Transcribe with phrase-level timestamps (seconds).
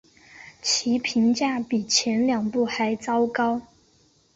[0.63, 3.61] 其评价比前两部还糟糕。